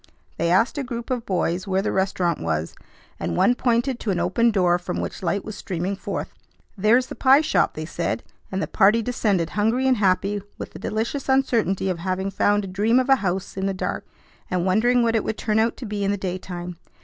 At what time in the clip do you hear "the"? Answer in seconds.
1.83-1.91, 7.05-7.13, 8.63-8.67, 10.71-10.79, 13.67-13.75, 16.09-16.17